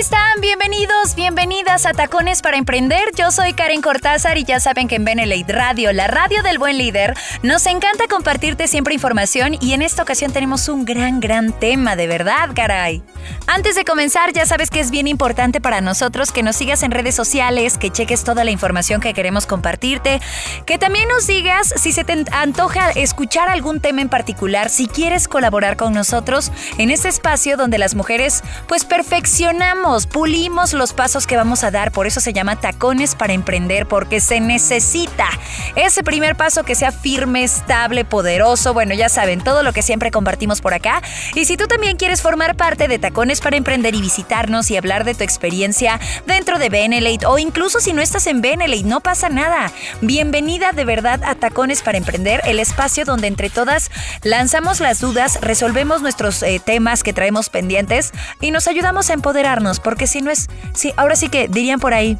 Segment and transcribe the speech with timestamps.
[0.00, 0.42] Están?
[0.42, 3.12] Bienvenidos, bienvenidas a Tacones para Emprender.
[3.16, 6.76] Yo soy Karen Cortázar y ya saben que en Benelate Radio, la radio del buen
[6.76, 11.96] líder, nos encanta compartirte siempre información y en esta ocasión tenemos un gran, gran tema,
[11.96, 13.02] de verdad, caray.
[13.46, 16.90] Antes de comenzar, ya sabes que es bien importante para nosotros que nos sigas en
[16.90, 20.20] redes sociales, que cheques toda la información que queremos compartirte,
[20.66, 25.26] que también nos digas si se te antoja escuchar algún tema en particular, si quieres
[25.26, 31.36] colaborar con nosotros en este espacio donde las mujeres pues perfeccionamos pulimos los pasos que
[31.36, 35.28] vamos a dar, por eso se llama tacones para emprender, porque se necesita
[35.76, 40.10] ese primer paso que sea firme, estable, poderoso, bueno, ya saben, todo lo que siempre
[40.10, 41.02] compartimos por acá.
[41.34, 45.04] Y si tú también quieres formar parte de Tacones para Emprender y visitarnos y hablar
[45.04, 49.28] de tu experiencia dentro de Benelate o incluso si no estás en Benelate, no pasa
[49.28, 49.70] nada.
[50.00, 53.92] Bienvenida de verdad a Tacones para Emprender, el espacio donde entre todas
[54.24, 59.75] lanzamos las dudas, resolvemos nuestros eh, temas que traemos pendientes y nos ayudamos a empoderarnos
[59.80, 62.18] porque si no es, si, ahora sí que dirían por ahí,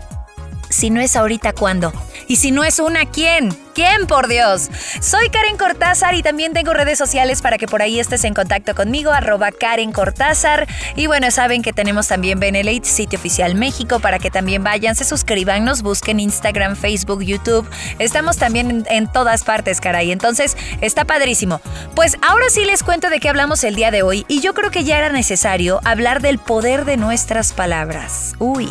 [0.69, 1.93] si no es ahorita, ¿cuándo?
[2.29, 3.57] Y si no es una, ¿quién?
[3.75, 4.71] ¿Quién, por Dios?
[5.01, 8.75] Soy Karen Cortázar y también tengo redes sociales para que por ahí estés en contacto
[8.75, 10.67] conmigo, arroba Karen Cortázar.
[10.97, 15.05] Y bueno, saben que tenemos también Benelate, sitio oficial México, para que también vayan, se
[15.05, 17.69] suscriban, nos busquen Instagram, Facebook, YouTube.
[17.99, 20.11] Estamos también en, en todas partes, caray.
[20.11, 21.61] Entonces, está padrísimo.
[21.95, 24.71] Pues ahora sí les cuento de qué hablamos el día de hoy y yo creo
[24.71, 28.35] que ya era necesario hablar del poder de nuestras palabras.
[28.39, 28.71] Uy.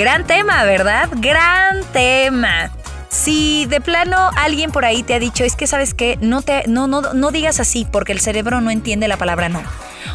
[0.00, 1.10] Gran tema, ¿verdad?
[1.16, 2.70] Gran tema.
[3.10, 6.62] Si de plano alguien por ahí te ha dicho, es que sabes que no te
[6.68, 9.62] no, no, no digas así porque el cerebro no entiende la palabra no.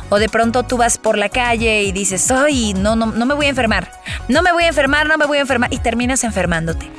[0.10, 3.34] O de pronto tú vas por la calle y dices, ay, no, no, no me
[3.34, 3.92] voy a enfermar,
[4.28, 6.90] no me voy a enfermar, no me voy a enfermar, y terminas enfermándote.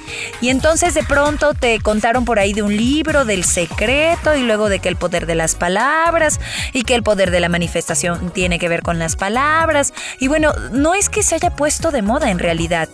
[0.40, 4.68] Y entonces de pronto te contaron por ahí de un libro del secreto y luego
[4.68, 6.40] de que el poder de las palabras
[6.72, 9.92] y que el poder de la manifestación tiene que ver con las palabras.
[10.20, 12.88] Y bueno, no es que se haya puesto de moda en realidad,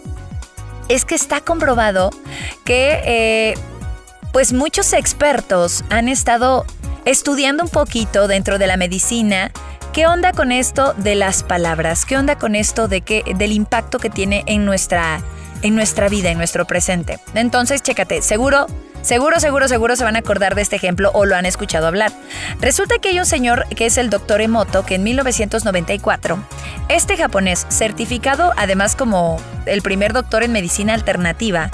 [0.89, 2.11] es que está comprobado
[2.65, 3.55] que eh,
[4.33, 6.65] pues muchos expertos han estado
[7.05, 9.53] estudiando un poquito dentro de la medicina
[9.93, 12.07] ¿Qué onda con esto de las palabras?
[12.07, 15.21] ¿Qué onda con esto de que, del impacto que tiene en nuestra,
[15.61, 17.19] en nuestra vida, en nuestro presente?
[17.35, 18.69] Entonces, chécate, seguro
[19.03, 22.13] Seguro, seguro, seguro se van a acordar de este ejemplo o lo han escuchado hablar.
[22.61, 26.39] Resulta que hay un señor que es el doctor Emoto que en 1994,
[26.89, 31.71] este japonés, certificado además como el primer doctor en medicina alternativa,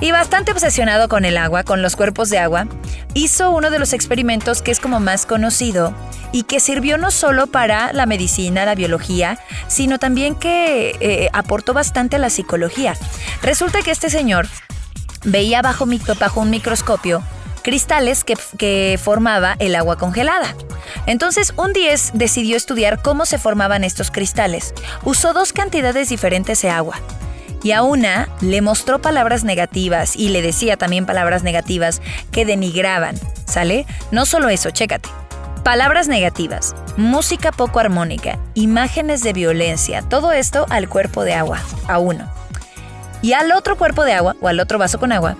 [0.00, 2.66] y bastante obsesionado con el agua, con los cuerpos de agua,
[3.14, 5.94] hizo uno de los experimentos que es como más conocido
[6.32, 11.72] y que sirvió no solo para la medicina, la biología, sino también que eh, aportó
[11.72, 12.94] bastante a la psicología.
[13.40, 14.48] Resulta que este señor
[15.24, 17.22] veía bajo, un microscopio
[17.62, 20.54] cristales que, que, formaba el agua congelada.
[21.06, 24.74] Entonces, un día decidió estudiar cómo se formaban estos cristales.
[25.02, 27.00] Usó dos cantidades diferentes de agua.
[27.64, 33.18] Y a una le mostró palabras negativas y le decía también palabras negativas que denigraban,
[33.46, 33.86] ¿sale?
[34.10, 35.08] No solo eso, chécate.
[35.64, 41.58] Palabras negativas, música poco armónica, imágenes de violencia, todo esto al cuerpo de agua,
[41.88, 42.30] a uno.
[43.24, 45.38] Y al otro cuerpo de agua, o al otro vaso con agua,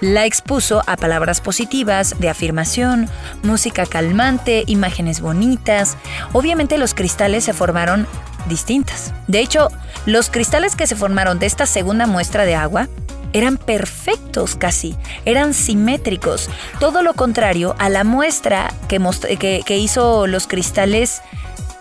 [0.00, 3.06] la expuso a palabras positivas, de afirmación,
[3.42, 5.98] música calmante, imágenes bonitas.
[6.32, 8.06] Obviamente los cristales se formaron
[8.48, 9.12] distintas.
[9.26, 9.68] De hecho,
[10.06, 12.88] los cristales que se formaron de esta segunda muestra de agua
[13.34, 14.96] eran perfectos casi,
[15.26, 16.48] eran simétricos,
[16.80, 21.20] todo lo contrario a la muestra que, que, hizo los cristales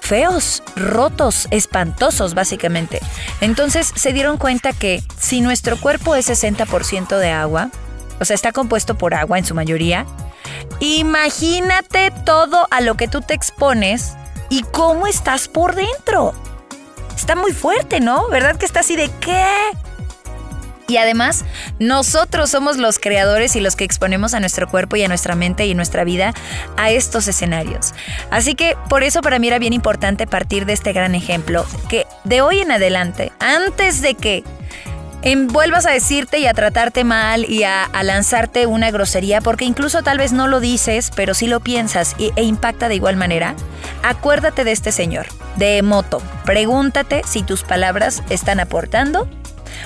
[0.07, 3.01] feos, rotos, espantosos básicamente.
[3.41, 7.69] Entonces se dieron cuenta que si nuestro cuerpo es 60% de agua,
[8.19, 10.05] o sea, está compuesto por agua en su mayoría,
[10.79, 14.13] imagínate todo a lo que tú te expones
[14.49, 16.33] y cómo estás por dentro.
[17.15, 18.29] Está muy fuerte, ¿no?
[18.29, 19.45] ¿Verdad que está así de qué?
[20.87, 21.43] Y además,
[21.79, 25.65] nosotros somos los creadores y los que exponemos a nuestro cuerpo y a nuestra mente
[25.65, 26.33] y nuestra vida
[26.77, 27.93] a estos escenarios.
[28.31, 32.05] Así que por eso para mí era bien importante partir de este gran ejemplo, que
[32.23, 34.43] de hoy en adelante, antes de que
[35.49, 40.17] vuelvas a decirte y a tratarte mal y a, lanzarte una grosería, porque incluso tal
[40.17, 43.55] vez no lo dices, pero sí lo piensas e impacta de igual manera,
[44.03, 45.27] acuérdate de este señor.
[45.57, 46.21] de moto.
[46.45, 49.27] Pregúntate si tus palabras están aportando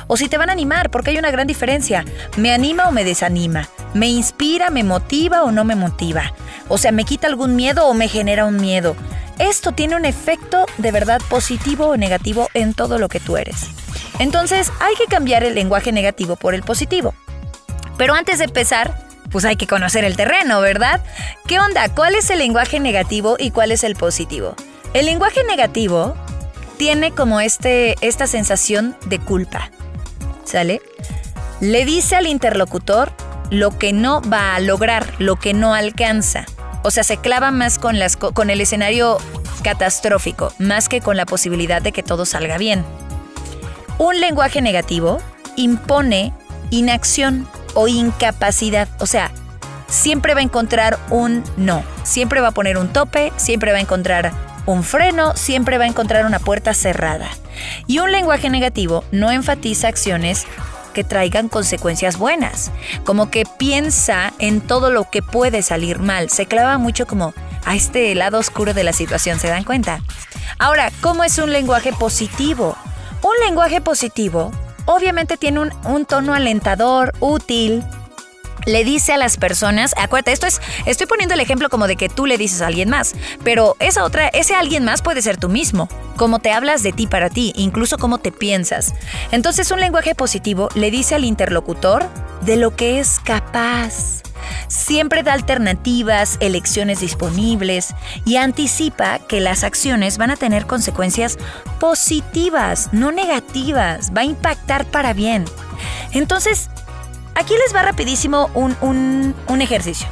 [0.07, 2.05] o si te van a animar, porque hay una gran diferencia.
[2.37, 3.69] ¿Me anima o me desanima?
[3.93, 6.33] ¿Me inspira, me motiva o no me motiva?
[6.67, 8.95] O sea, ¿me quita algún miedo o me genera un miedo?
[9.39, 13.67] Esto tiene un efecto de verdad positivo o negativo en todo lo que tú eres.
[14.19, 17.15] Entonces hay que cambiar el lenguaje negativo por el positivo.
[17.97, 18.95] Pero antes de empezar,
[19.31, 21.01] pues hay que conocer el terreno, ¿verdad?
[21.47, 21.89] ¿Qué onda?
[21.89, 24.55] ¿Cuál es el lenguaje negativo y cuál es el positivo?
[24.93, 26.15] El lenguaje negativo
[26.77, 29.71] tiene como este, esta sensación de culpa.
[30.51, 30.81] ¿Sale?
[31.61, 33.13] Le dice al interlocutor
[33.51, 36.43] lo que no va a lograr, lo que no alcanza.
[36.83, 37.95] O sea, se clava más con,
[38.33, 39.17] con el escenario
[39.63, 42.83] catastrófico, más que con la posibilidad de que todo salga bien.
[43.97, 45.21] Un lenguaje negativo
[45.55, 46.33] impone
[46.69, 48.89] inacción o incapacidad.
[48.99, 49.31] O sea,
[49.87, 53.81] siempre va a encontrar un no, siempre va a poner un tope, siempre va a
[53.81, 54.33] encontrar
[54.71, 57.29] un freno, siempre va a encontrar una puerta cerrada.
[57.87, 60.45] Y un lenguaje negativo no enfatiza acciones
[60.93, 62.71] que traigan consecuencias buenas,
[63.05, 67.33] como que piensa en todo lo que puede salir mal, se clava mucho como
[67.65, 70.01] a este lado oscuro de la situación, ¿se dan cuenta?
[70.59, 72.75] Ahora, ¿cómo es un lenguaje positivo?
[73.21, 74.51] Un lenguaje positivo
[74.85, 77.83] obviamente tiene un, un tono alentador, útil,
[78.65, 82.09] le dice a las personas, acuérdate, esto es, estoy poniendo el ejemplo como de que
[82.09, 85.49] tú le dices a alguien más, pero esa otra, ese alguien más puede ser tú
[85.49, 88.93] mismo, cómo te hablas de ti para ti, incluso cómo te piensas.
[89.31, 92.07] Entonces un lenguaje positivo le dice al interlocutor
[92.41, 94.21] de lo que es capaz.
[94.67, 97.93] Siempre da alternativas, elecciones disponibles
[98.25, 101.37] y anticipa que las acciones van a tener consecuencias
[101.79, 105.45] positivas, no negativas, va a impactar para bien.
[106.13, 106.69] Entonces,
[107.41, 110.07] Aquí les va rapidísimo un, un ejercicio.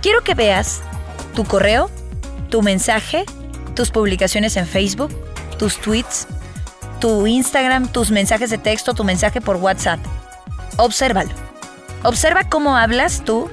[0.00, 0.82] Quiero que veas
[1.34, 1.90] tu correo,
[2.48, 3.24] tu mensaje,
[3.74, 5.10] tus publicaciones en Facebook,
[5.58, 6.28] tus tweets,
[7.00, 9.98] tu Instagram, tus mensajes de texto, tu mensaje por WhatsApp.
[10.76, 11.32] Obsérvalo.
[12.04, 13.50] Observa cómo hablas tú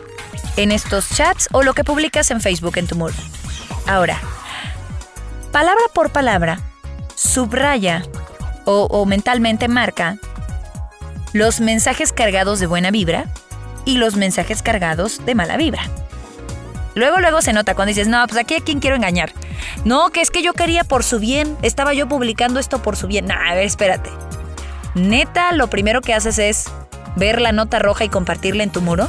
[0.57, 3.15] en estos chats o lo que publicas en Facebook en tu muro.
[3.87, 4.21] Ahora,
[5.51, 6.59] palabra por palabra,
[7.15, 8.03] subraya
[8.65, 10.19] o mentalmente marca
[11.33, 13.25] los mensajes cargados de buena vibra
[13.85, 15.83] y los mensajes cargados de mala vibra.
[16.93, 19.31] Luego, luego se nota cuando dices, no, pues aquí a quién quiero engañar.
[19.85, 23.07] No, que es que yo quería por su bien, estaba yo publicando esto por su
[23.07, 23.25] bien.
[23.27, 24.09] Nah, a ver, espérate.
[24.93, 26.65] Neta, lo primero que haces es
[27.15, 29.07] ver la nota roja y compartirla en tu muro.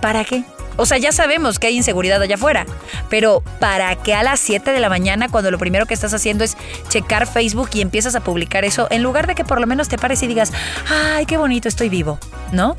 [0.00, 0.44] ¿Para qué?
[0.76, 2.66] O sea, ya sabemos que hay inseguridad allá afuera,
[3.08, 6.44] pero ¿para qué a las 7 de la mañana cuando lo primero que estás haciendo
[6.44, 6.56] es
[6.88, 9.98] checar Facebook y empiezas a publicar eso, en lugar de que por lo menos te
[9.98, 10.52] pares y digas,
[10.88, 12.18] ay, qué bonito, estoy vivo,
[12.52, 12.76] ¿no?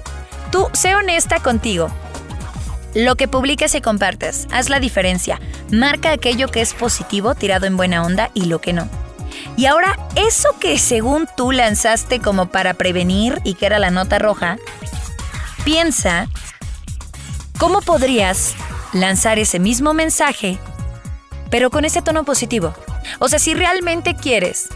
[0.51, 1.89] Tú, sé honesta contigo.
[2.93, 5.39] Lo que publiques y compartes, haz la diferencia.
[5.71, 8.89] Marca aquello que es positivo, tirado en buena onda, y lo que no.
[9.55, 14.19] Y ahora, eso que según tú lanzaste como para prevenir y que era la nota
[14.19, 14.57] roja,
[15.63, 16.27] piensa
[17.61, 18.55] ¿Cómo podrías
[18.91, 20.57] lanzar ese mismo mensaje,
[21.51, 22.73] pero con ese tono positivo?
[23.19, 24.69] O sea, si realmente quieres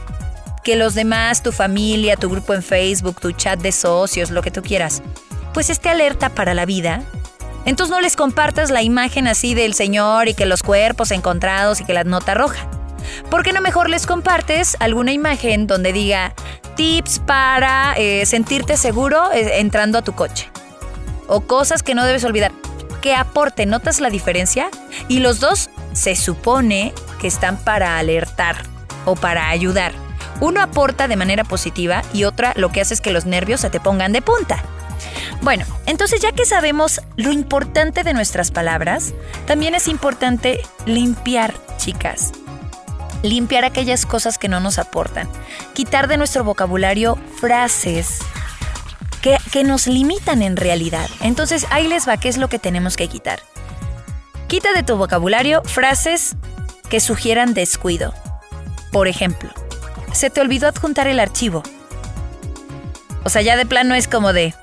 [0.64, 4.52] que los demás, tu familia, tu grupo en Facebook, tu chat de socios, lo que
[4.52, 5.02] tú quieras,
[5.52, 7.02] pues esté alerta para la vida,
[7.66, 11.86] entonces no les compartas la imagen así del Señor y que los cuerpos encontrados y
[11.86, 12.70] que la nota roja.
[13.32, 16.36] ¿Por qué no mejor les compartes alguna imagen donde diga
[16.75, 20.51] tips para eh, sentirte seguro eh, entrando a tu coche?
[21.25, 22.51] O cosas que no debes olvidar
[23.05, 24.71] que aporte, ¿notas la diferencia?
[25.07, 28.63] Y los dos se supone que están para alertar
[29.05, 29.91] o para ayudar.
[30.39, 33.69] Uno aporta de manera positiva y otra lo que hace es que los nervios se
[33.69, 34.63] te pongan de punta.
[35.41, 39.13] Bueno, entonces ya que sabemos lo importante de nuestras palabras,
[39.45, 42.31] también es importante limpiar, chicas.
[43.21, 45.29] Limpiar aquellas cosas que no nos aportan.
[45.74, 48.17] Quitar de nuestro vocabulario frases,
[49.51, 51.10] que, nos limitan en realidad.
[51.22, 53.41] Entonces ahí les va qué es lo que tenemos que quitar.
[54.48, 56.36] Quita de tu vocabulario frases
[56.89, 58.13] que sugieran descuido.
[58.91, 59.50] Por ejemplo,
[60.13, 61.63] se te olvidó adjuntar el archivo.
[63.24, 64.53] O sea, ya de plano es como de...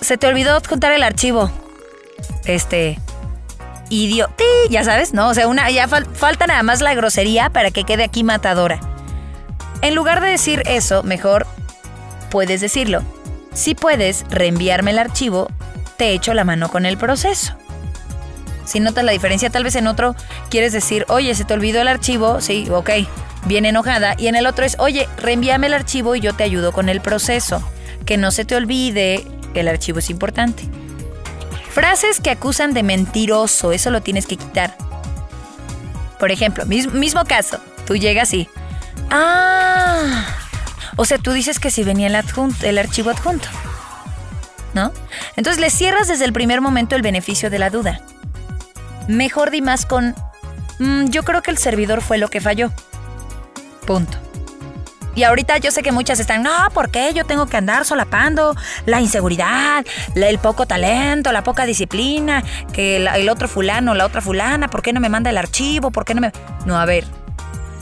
[0.00, 1.50] Se te olvidó adjuntar el archivo.
[2.44, 2.98] Este...
[3.90, 4.44] Idiota.
[4.68, 5.28] Ya sabes, ¿no?
[5.28, 8.80] O sea, una, ya falta nada más la grosería para que quede aquí matadora.
[9.80, 11.46] En lugar de decir eso, mejor
[12.30, 13.02] puedes decirlo.
[13.58, 15.48] Si puedes reenviarme el archivo,
[15.96, 17.54] te echo la mano con el proceso.
[18.64, 20.14] Si notas la diferencia, tal vez en otro
[20.48, 22.90] quieres decir, oye, se te olvidó el archivo, sí, ok,
[23.46, 26.70] bien enojada, y en el otro es, oye, reenvíame el archivo y yo te ayudo
[26.70, 27.60] con el proceso.
[28.06, 30.62] Que no se te olvide el archivo es importante.
[31.68, 34.76] Frases que acusan de mentiroso, eso lo tienes que quitar.
[36.20, 38.48] Por ejemplo, mismo, caso, tú llegas y...
[39.10, 40.47] Ah,
[40.98, 43.48] o sea, tú dices que si venía el, adjunto, el archivo adjunto.
[44.74, 44.92] ¿No?
[45.36, 48.00] Entonces le cierras desde el primer momento el beneficio de la duda.
[49.06, 50.16] Mejor di más con...
[50.80, 52.72] Mm, yo creo que el servidor fue lo que falló.
[53.86, 54.18] Punto.
[55.14, 58.56] Y ahorita yo sé que muchas están, no, ¿por qué yo tengo que andar solapando
[58.84, 59.86] la inseguridad,
[60.16, 64.92] el poco talento, la poca disciplina, que el otro fulano, la otra fulana, ¿por qué
[64.92, 65.92] no me manda el archivo?
[65.92, 66.32] ¿Por qué no me...?
[66.66, 67.04] No, a ver,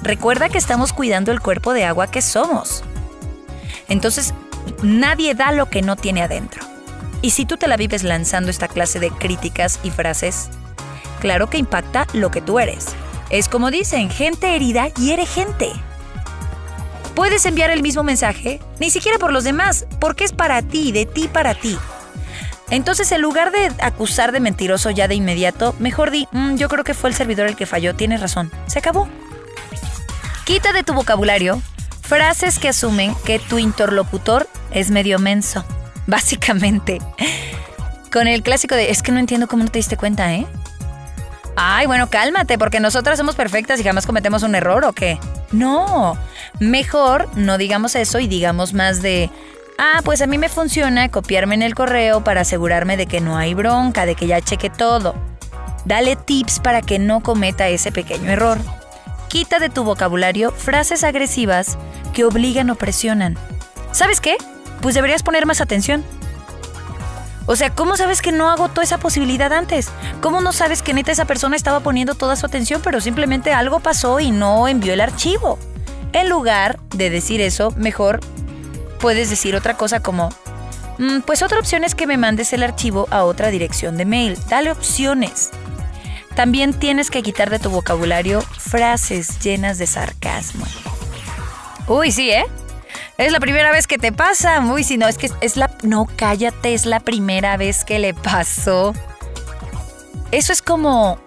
[0.02, 2.84] recuerda que estamos cuidando el cuerpo de agua que somos.
[3.88, 4.34] Entonces,
[4.82, 6.62] nadie da lo que no tiene adentro.
[7.22, 10.48] Y si tú te la vives lanzando esta clase de críticas y frases,
[11.20, 12.88] claro que impacta lo que tú eres.
[13.30, 15.72] Es como dicen, gente herida hiere gente
[17.16, 21.06] puedes enviar el mismo mensaje, ni siquiera por los demás, porque es para ti, de
[21.06, 21.76] ti para ti.
[22.68, 26.84] Entonces, en lugar de acusar de mentiroso ya de inmediato, mejor di, mm, yo creo
[26.84, 29.08] que fue el servidor el que falló, tienes razón, se acabó.
[30.44, 31.62] Quita de tu vocabulario
[32.06, 35.64] frases que asumen que tu interlocutor es medio menso,
[36.06, 37.00] básicamente.
[38.12, 40.46] Con el clásico de, es que no entiendo cómo no te diste cuenta, ¿eh?
[41.56, 45.18] Ay, bueno, cálmate, porque nosotras somos perfectas y jamás cometemos un error o qué.
[45.52, 46.18] No,
[46.60, 49.30] mejor no digamos eso y digamos más de,
[49.78, 53.38] ah, pues a mí me funciona copiarme en el correo para asegurarme de que no
[53.38, 55.14] hay bronca, de que ya cheque todo.
[55.86, 58.58] Dale tips para que no cometa ese pequeño error.
[59.28, 61.76] Quita de tu vocabulario frases agresivas
[62.12, 63.36] que obligan o presionan.
[63.92, 64.36] ¿Sabes qué?
[64.80, 66.04] Pues deberías poner más atención.
[67.46, 69.88] O sea, ¿cómo sabes que no agotó esa posibilidad antes?
[70.20, 73.78] ¿Cómo no sabes que neta esa persona estaba poniendo toda su atención, pero simplemente algo
[73.78, 75.58] pasó y no envió el archivo?
[76.12, 78.20] En lugar de decir eso, mejor
[78.98, 80.30] puedes decir otra cosa como,
[80.98, 84.36] mm, pues otra opción es que me mandes el archivo a otra dirección de mail.
[84.48, 85.50] Dale opciones.
[86.36, 90.66] También tienes que quitar de tu vocabulario frases llenas de sarcasmo.
[91.88, 92.44] Uy, sí, ¿eh?
[93.16, 94.60] Es la primera vez que te pasa.
[94.60, 95.70] Uy, si no, es que es la...
[95.82, 98.92] No, cállate, es la primera vez que le pasó.
[100.30, 101.18] Eso es como...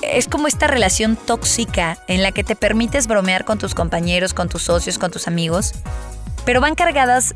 [0.00, 4.48] Es como esta relación tóxica en la que te permites bromear con tus compañeros, con
[4.48, 5.72] tus socios, con tus amigos,
[6.46, 7.34] pero van cargadas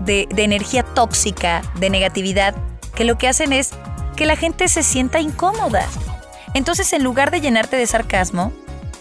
[0.00, 2.56] de, de energía tóxica, de negatividad,
[2.96, 3.70] que lo que hacen es
[4.20, 5.88] que la gente se sienta incómoda.
[6.52, 8.52] Entonces, en lugar de llenarte de sarcasmo,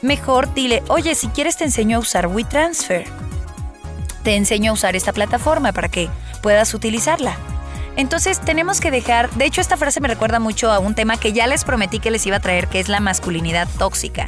[0.01, 3.05] mejor dile, oye, si quieres te enseño a usar WeTransfer
[4.23, 6.07] te enseño a usar esta plataforma para que
[6.41, 7.35] puedas utilizarla.
[7.97, 11.33] Entonces tenemos que dejar, de hecho esta frase me recuerda mucho a un tema que
[11.33, 14.25] ya les prometí que les iba a traer, que es la masculinidad tóxica,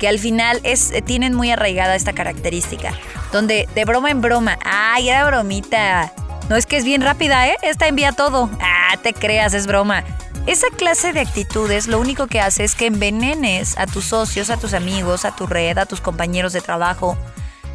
[0.00, 2.94] que al final es, eh, tienen muy arraigada esta característica,
[3.30, 6.12] donde de broma en broma, ay, era bromita,
[6.48, 7.56] no es que es bien rápida, ¿eh?
[7.62, 10.04] Esta envía todo, ah, te creas, es broma.
[10.46, 14.56] Esa clase de actitudes lo único que hace es que envenenes a tus socios, a
[14.56, 17.16] tus amigos, a tu red, a tus compañeros de trabajo,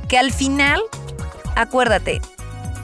[0.08, 0.82] que al final
[1.58, 2.22] Acuérdate,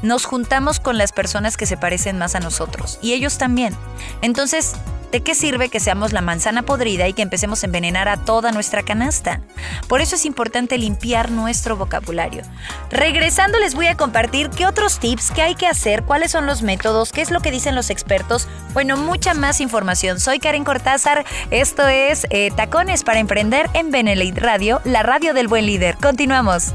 [0.02, 3.76] nos juntamos con las personas que se parecen más a nosotros y ellos también.
[4.24, 4.74] Entonces,
[5.14, 8.52] ¿de qué sirve que seamos la manzana podrida y que empecemos a envenenar a toda
[8.52, 9.42] nuestra canasta?
[9.88, 12.42] Por eso es importante limpiar nuestro vocabulario.
[12.90, 16.64] Regresando les voy a compartir qué otros tips, qué hay que hacer, cuáles son los
[16.64, 18.48] métodos, qué es lo que dicen los expertos.
[18.74, 20.20] Bueno, mucha más información.
[20.20, 25.48] Soy Karen Cortázar, esto es eh, Tacones para Emprender en Benelite Radio, la radio del
[25.48, 25.96] buen líder.
[25.98, 26.74] Continuamos.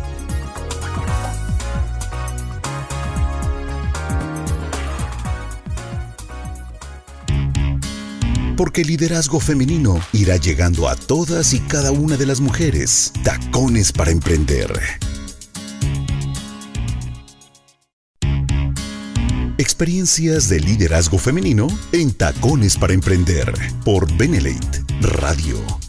[8.59, 13.13] Porque el liderazgo femenino irá llegando a todas y cada una de las mujeres.
[13.23, 14.69] Tacones para emprender.
[19.59, 23.53] Experiencias de liderazgo femenino en Tacones para emprender
[23.85, 25.88] por Benelate Radio.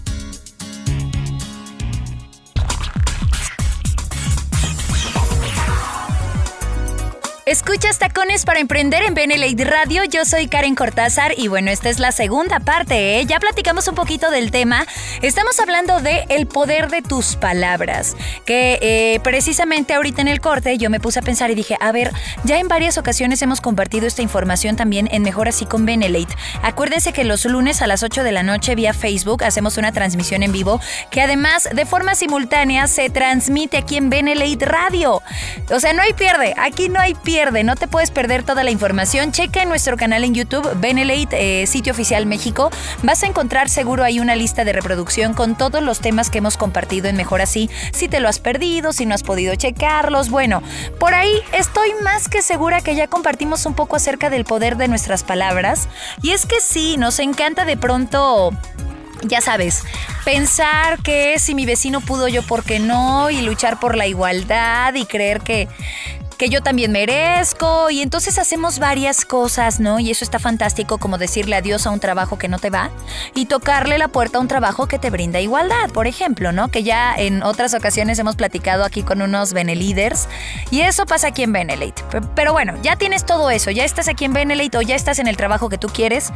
[7.49, 10.03] Escuchas Tacones para Emprender en Benelate Radio.
[10.03, 13.19] Yo soy Karen Cortázar y bueno, esta es la segunda parte.
[13.19, 13.25] ¿eh?
[13.25, 14.85] Ya platicamos un poquito del tema.
[15.23, 18.15] Estamos hablando de el poder de tus palabras.
[18.45, 21.91] Que eh, precisamente ahorita en el corte yo me puse a pensar y dije, a
[21.91, 22.11] ver,
[22.43, 26.35] ya en varias ocasiones hemos compartido esta información también en Mejor Así con Benelate.
[26.61, 30.43] Acuérdense que los lunes a las 8 de la noche vía Facebook hacemos una transmisión
[30.43, 30.79] en vivo
[31.09, 35.23] que además de forma simultánea se transmite aquí en Benelate Radio.
[35.71, 38.69] O sea, no hay pierde, aquí no hay pierde no te puedes perder toda la
[38.69, 39.31] información.
[39.31, 42.69] Checa en nuestro canal en YouTube, Benelate, eh, sitio oficial México.
[43.01, 46.57] Vas a encontrar seguro ahí una lista de reproducción con todos los temas que hemos
[46.57, 47.69] compartido en Mejor Así.
[47.93, 50.61] Si te lo has perdido, si no has podido checarlos, bueno,
[50.99, 54.89] por ahí estoy más que segura que ya compartimos un poco acerca del poder de
[54.89, 55.87] nuestras palabras.
[56.21, 58.51] Y es que sí, nos encanta de pronto
[59.23, 59.83] ya sabes,
[60.23, 63.29] pensar que si mi vecino pudo yo, ¿por qué no?
[63.29, 65.67] Y luchar por la igualdad y creer que
[66.39, 69.99] que yo también merezco y entonces hacemos varias cosas, ¿no?
[69.99, 72.91] Y eso está fantástico como decirle adiós a un trabajo que no te va
[73.35, 76.69] y tocarle la puerta a un trabajo que te brinda igualdad, por ejemplo, ¿no?
[76.69, 80.29] Que ya en otras ocasiones hemos platicado aquí con unos Beneliders
[80.71, 82.03] y eso pasa aquí en Benelate.
[82.35, 85.27] Pero bueno, ya tienes todo eso, ya estás aquí en Benelate o ya estás en
[85.27, 86.31] el trabajo que tú quieres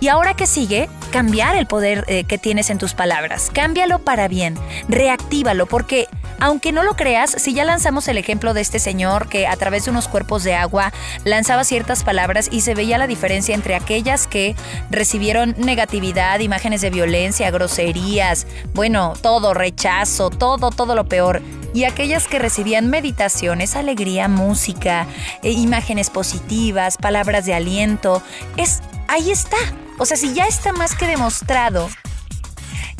[0.00, 3.50] y ahora que sigue, cambiar el poder eh, que tienes en tus palabras.
[3.52, 4.58] Cámbialo para bien,
[4.88, 6.08] reactívalo, porque
[6.40, 9.84] aunque no lo creas, si ya lanzamos el ejemplo de este señor que a través
[9.84, 10.92] de unos cuerpos de agua
[11.24, 14.54] lanzaba ciertas palabras y se veía la diferencia entre aquellas que
[14.90, 21.42] recibieron negatividad, imágenes de violencia, groserías, bueno, todo, rechazo, todo, todo lo peor
[21.74, 25.08] y aquellas que recibían meditaciones, alegría, música,
[25.42, 28.22] eh, imágenes positivas, palabras de aliento,
[28.56, 29.56] es ahí está.
[29.98, 31.88] O sea, si ya está más que demostrado.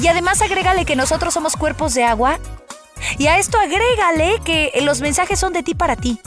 [0.02, 2.40] Y además agrégale que nosotros somos cuerpos de agua
[3.18, 6.20] y a esto agrégale que los mensajes son de ti para ti.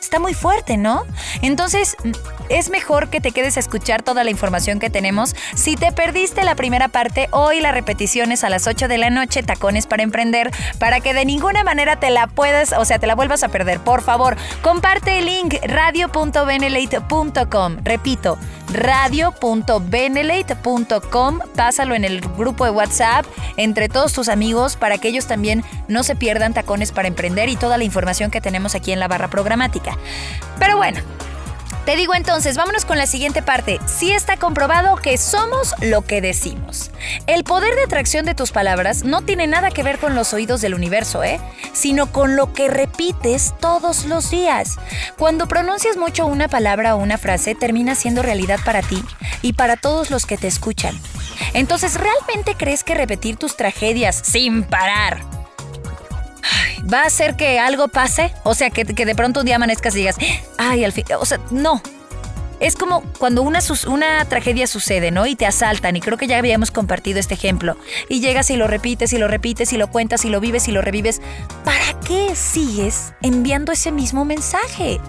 [0.00, 1.04] Está muy fuerte, ¿no?
[1.42, 1.96] Entonces,
[2.48, 5.34] es mejor que te quedes a escuchar toda la información que tenemos.
[5.56, 9.10] Si te perdiste la primera parte, hoy la repetición es a las 8 de la
[9.10, 13.08] noche, tacones para emprender, para que de ninguna manera te la puedas, o sea, te
[13.08, 13.80] la vuelvas a perder.
[13.80, 17.78] Por favor, comparte el link radio.benelate.com.
[17.82, 18.38] Repito,
[18.72, 21.38] radio.benelate.com.
[21.54, 26.02] Pásalo en el grupo de WhatsApp entre todos tus amigos para que ellos también no
[26.02, 29.28] se pierdan tacones para emprender y toda la información que tenemos aquí en la barra
[29.28, 29.96] programática.
[30.58, 31.00] Pero bueno,
[31.86, 33.78] te digo entonces, vámonos con la siguiente parte.
[33.86, 36.90] Sí está comprobado que somos lo que decimos.
[37.28, 40.60] El poder de atracción de tus palabras no tiene nada que ver con los oídos
[40.60, 41.40] del universo, ¿eh?
[41.72, 44.78] Sino con lo que repites todos los días.
[45.16, 49.00] Cuando pronuncias mucho una palabra o una frase, termina siendo realidad para ti
[49.42, 51.00] y para todos los que te escuchan.
[51.54, 55.45] Entonces, ¿realmente crees que repetir tus tragedias sin parar
[56.92, 58.32] va a hacer que algo pase.
[58.44, 60.16] O sea, que, de pronto un día amanezcas y digas,
[60.58, 61.04] ay, al fin.
[61.18, 61.82] O sea, no.
[62.58, 65.26] Es como cuando una, una tragedia sucede, ¿no?
[65.26, 67.76] Y te asaltan, y creo que ya habíamos compartido este ejemplo.
[68.08, 70.72] Y llegas y lo repites y lo repites y lo cuentas y lo vives y
[70.72, 71.20] lo revives.
[71.64, 75.00] ¿Para qué sigues enviando ese mismo mensaje?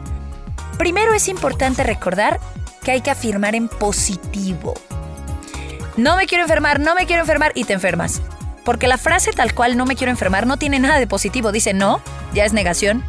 [0.77, 2.39] Primero es importante recordar
[2.83, 4.73] que hay que afirmar en positivo.
[5.95, 8.21] No me quiero enfermar, no me quiero enfermar y te enfermas.
[8.67, 11.53] Porque la frase tal cual no me quiero enfermar no tiene nada de positivo.
[11.53, 12.01] Dice no,
[12.33, 13.01] ya es negación.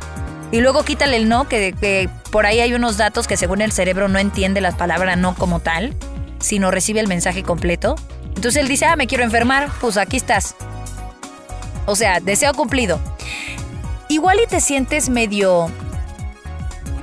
[0.52, 4.06] Y luego quítale el no, que, por ahí hay unos datos que según el cerebro
[4.06, 5.96] no entiende la palabra no como tal,
[6.38, 7.96] sino recibe el mensaje completo.
[8.36, 10.54] Entonces él dice, ah, me quiero enfermar, pues aquí estás.
[11.86, 13.00] O sea, deseo cumplido.
[14.08, 15.72] Igual y te sientes medio,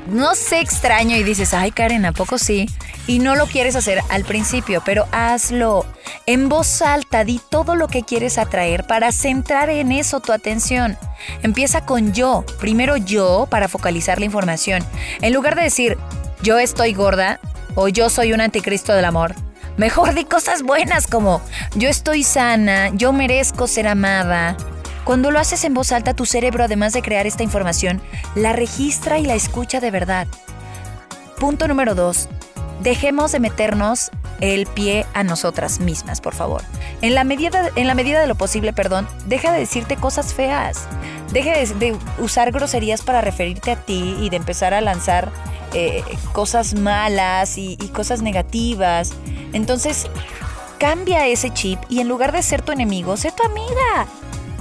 [0.08, 2.68] no sé, extraño y dices, ay Karen, ¿a poco sí?
[3.08, 5.86] Y no lo quieres hacer al principio, pero hazlo.
[6.26, 10.98] En voz alta di todo lo que quieres atraer para centrar en eso tu atención.
[11.44, 14.84] Empieza con yo, primero yo para focalizar la información.
[15.22, 15.98] En lugar de decir
[16.41, 17.39] yo estoy gorda
[17.76, 19.36] o yo soy un anticristo del amor,
[19.78, 21.41] mejor di cosas buenas como
[21.76, 24.58] yo estoy sana, yo merezco ser amada.
[25.04, 28.02] Cuando lo haces en voz alta, tu cerebro, además de crear esta información,
[28.34, 30.28] la registra y la escucha de verdad.
[31.39, 32.30] Punto número 2.
[32.82, 34.12] Dejemos de meternos
[34.42, 36.62] el pie a nosotras mismas, por favor.
[37.02, 40.88] En la medida, en la medida de lo posible, perdón, deja de decirte cosas feas.
[41.32, 45.32] Deja de, usar groserías para referirte a ti y de empezar a lanzar
[45.74, 49.14] eh, cosas malas y, y cosas negativas.
[49.54, 50.08] Entonces,
[50.78, 54.08] cambia ese chip y en lugar de ser tu enemigo, sé tu amiga.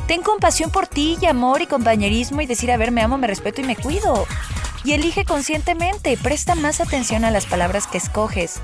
[0.06, 3.26] Ten compasión por ti y amor y compañerismo y decir, a ver, me amo, me
[3.26, 4.26] respeto y me cuido.
[4.84, 8.60] Y elige conscientemente, presta más atención a las palabras que escoges.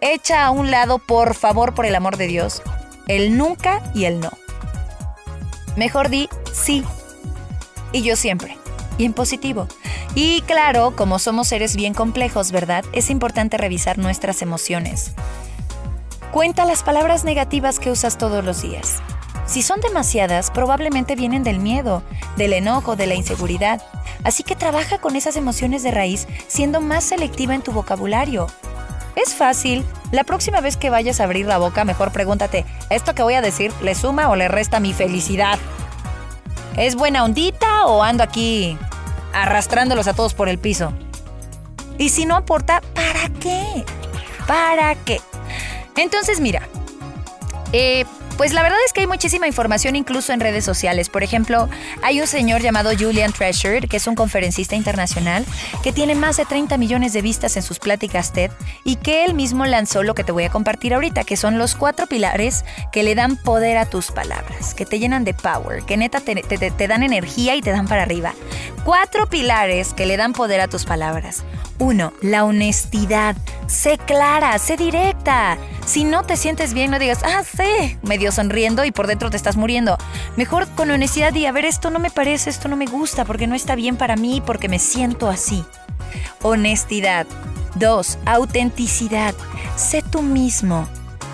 [0.00, 2.62] Echa a un lado, por favor, por el amor de Dios,
[3.06, 4.30] el nunca y el no.
[5.76, 6.82] Mejor di sí.
[7.92, 8.58] Y yo siempre.
[8.98, 9.68] Y en positivo.
[10.14, 12.84] Y claro, como somos seres bien complejos, ¿verdad?
[12.92, 15.12] Es importante revisar nuestras emociones.
[16.32, 18.96] Cuenta las palabras negativas que usas todos los días.
[19.46, 22.02] Si son demasiadas, probablemente vienen del miedo,
[22.36, 23.82] del enojo, de la inseguridad.
[24.24, 28.46] Así que trabaja con esas emociones de raíz siendo más selectiva en tu vocabulario.
[29.16, 29.84] Es fácil.
[30.12, 33.42] La próxima vez que vayas a abrir la boca, mejor pregúntate, ¿esto que voy a
[33.42, 35.58] decir le suma o le resta mi felicidad?
[36.76, 38.78] ¿Es buena ondita o ando aquí
[39.32, 40.92] arrastrándolos a todos por el piso?
[41.98, 43.84] Y si no aporta, ¿para qué?
[44.46, 45.20] ¿Para qué?
[45.96, 46.62] Entonces mira,
[47.72, 48.04] eh,
[48.40, 51.10] Pues la verdad es que hay muchísima información incluso en redes sociales.
[51.10, 51.68] Por ejemplo,
[52.00, 55.44] hay un señor llamado Julian Treasure, que es un conferencista internacional,
[55.82, 58.50] que tiene más de 30 millones de vistas en sus pláticas TED
[58.82, 61.74] y que él mismo lanzó lo que te voy a compartir ahorita, que son los
[61.74, 65.98] cuatro pilares que le dan poder a tus palabras, que te llenan de power, que
[65.98, 68.32] neta te, te dan energía y te dan para arriba.
[68.86, 71.44] Cuatro pilares que le dan poder a tus palabras.
[71.78, 73.36] Uno, la honestidad.
[73.66, 75.58] Sé clara, sé directa.
[75.90, 79.36] Si no te sientes bien, no digas, ah, sé, medio sonriendo y por dentro te
[79.36, 79.98] estás muriendo.
[80.36, 83.48] Mejor con honestidad y a ver, esto no me parece, esto no me gusta, porque
[83.48, 85.64] no está bien para mí, porque me siento así.
[86.42, 87.26] Honestidad.
[87.74, 89.34] Dos, autenticidad.
[89.74, 90.86] Sé tú mismo.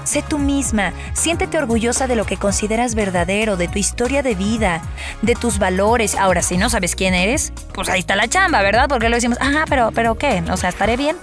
[0.05, 4.81] Sé tú misma, siéntete orgullosa de lo que consideras verdadero, de tu historia de vida,
[5.21, 6.15] de tus valores.
[6.15, 8.89] Ahora, si no sabes quién eres, pues ahí está la chamba, ¿verdad?
[8.89, 10.43] Porque lo decimos, ah, pero, pero ¿qué?
[10.51, 11.17] O sea, ¿estaré bien?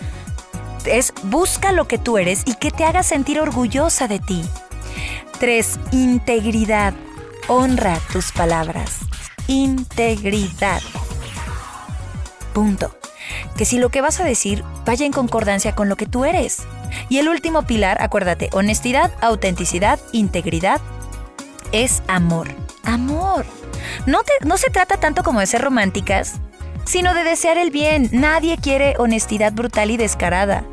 [0.85, 4.43] Es busca lo que tú eres y que te haga sentir orgullosa de ti.
[5.39, 5.79] 3.
[5.91, 6.93] Integridad.
[7.47, 8.99] Honra tus palabras.
[9.47, 10.81] Integridad.
[12.53, 12.95] Punto.
[13.57, 16.63] Que si lo que vas a decir vaya en concordancia con lo que tú eres.
[17.09, 20.79] Y el último pilar, acuérdate, honestidad, autenticidad, integridad,
[21.71, 22.47] es amor.
[22.83, 23.45] Amor.
[24.05, 26.35] No, no se trata tanto como de ser románticas,
[26.85, 28.09] sino de desear el bien.
[28.11, 30.63] Nadie quiere honestidad brutal y descarada.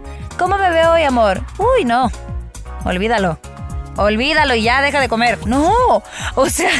[0.40, 1.42] ¿Cómo me veo hoy, amor?
[1.58, 2.10] Uy, no.
[2.86, 3.38] Olvídalo.
[3.96, 5.46] Olvídalo y ya deja de comer.
[5.46, 6.02] No.
[6.34, 6.70] O sea,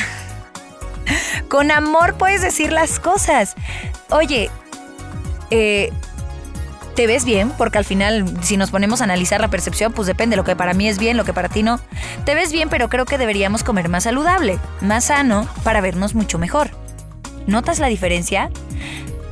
[1.50, 3.56] con amor puedes decir las cosas.
[4.08, 4.50] Oye,
[5.50, 5.92] eh,
[6.96, 10.36] te ves bien, porque al final, si nos ponemos a analizar la percepción, pues depende,
[10.36, 11.78] lo que para mí es bien, lo que para ti no.
[12.24, 16.38] Te ves bien, pero creo que deberíamos comer más saludable, más sano, para vernos mucho
[16.38, 16.70] mejor.
[17.46, 18.50] ¿Notas la diferencia?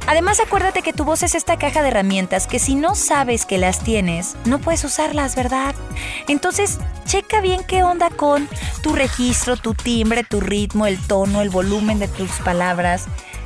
[0.09, 3.59] Además, acuérdate que tu voz es esta caja de herramientas que si no sabes que
[3.59, 5.75] las tienes, no puedes usarlas, ¿verdad?
[6.29, 8.49] Entonces, checa bien qué onda con
[8.83, 13.05] tu registro, tu timbre, tu ritmo, el tono, el volumen de tus palabras.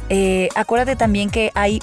[0.09, 1.83] Eh, acuérdate también que hay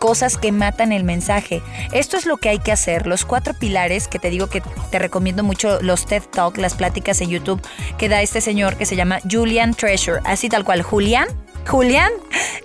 [0.00, 1.62] cosas que matan el mensaje.
[1.92, 3.06] Esto es lo que hay que hacer.
[3.06, 7.20] Los cuatro pilares que te digo que te recomiendo mucho, los TED Talk, las pláticas
[7.20, 7.62] en YouTube
[7.96, 10.20] que da este señor que se llama Julian Treasure.
[10.24, 10.82] Así tal cual.
[10.82, 11.28] Julian,
[11.64, 12.10] Julian,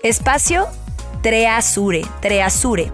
[0.01, 0.67] espacio,
[1.25, 2.91] Treasure, Treasure.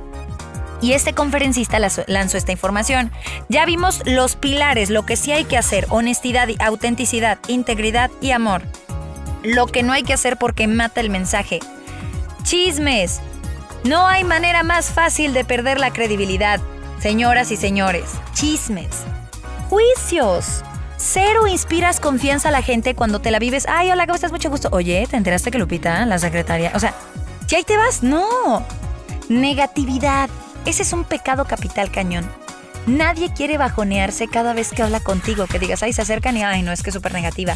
[0.82, 3.12] Y este conferencista lanzó esta información.
[3.50, 8.62] Ya vimos los pilares, lo que sí hay que hacer, honestidad, autenticidad, integridad y amor.
[9.44, 11.60] Lo que no hay que hacer porque mata el mensaje.
[12.44, 13.20] Chismes,
[13.84, 16.62] no hay manera más fácil de perder la credibilidad,
[17.02, 18.06] señoras y señores.
[18.34, 19.04] Chismes.
[19.70, 20.64] Juicios.
[20.96, 23.66] Cero inspiras confianza a la gente cuando te la vives.
[23.68, 24.32] Ay, hola, ¿cómo estás?
[24.32, 24.70] Mucho gusto.
[24.72, 26.72] Oye, ¿te enteraste que Lupita, la secretaria?
[26.76, 26.94] O sea,
[27.52, 28.02] ¿ya ahí te vas?
[28.02, 28.66] No.
[29.28, 30.30] Negatividad.
[30.66, 32.26] Ese es un pecado capital cañón.
[32.88, 36.62] Nadie quiere bajonearse cada vez que habla contigo, que digas, ay, se acercan y, ay,
[36.62, 37.54] no, es que es súper negativa.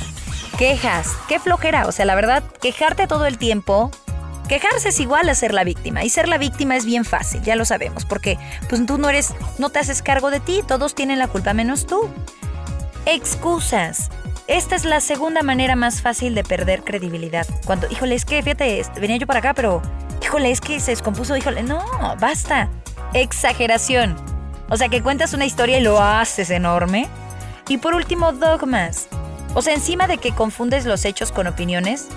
[0.58, 1.88] Quejas, qué flojera.
[1.88, 3.89] O sea, la verdad, quejarte todo el tiempo
[4.49, 7.55] Quejarse es igual a ser la víctima y ser la víctima es bien fácil, ya
[7.55, 8.38] lo sabemos, porque
[8.69, 11.88] pues tú no eres, no te haces cargo de ti, todos tienen la culpa menos
[11.88, 12.08] tú.
[13.08, 14.12] Excusas.
[14.47, 17.47] Esta es la segunda manera más fácil de perder credibilidad.
[17.65, 19.81] Cuando, híjole, es que, fíjate, venía yo para acá, pero,
[20.21, 21.84] híjole, es que se descompuso, híjole, no,
[22.19, 22.69] basta.
[23.13, 24.15] Exageración.
[24.69, 27.08] O sea, que cuentas una historia y lo haces enorme.
[27.67, 29.08] Y por último, dogmas.
[29.55, 32.10] O sea, encima de que confundes los hechos con opiniones,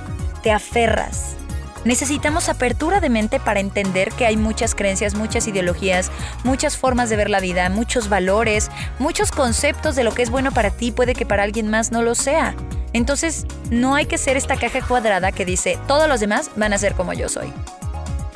[0.43, 1.38] te aferras
[1.85, 6.11] Necesitamos apertura de mente para entender que hay muchas creencias, muchas ideologías,
[6.45, 10.53] muchas formas de ver la vida, muchos valores, muchos conceptos de lo que es bueno
[10.53, 12.55] para ti, puede que para alguien más no lo sea.
[12.93, 16.79] Entonces, no hay que ser esta caja cuadrada que dice, todos los demás van a
[16.79, 17.53] ser como yo soy.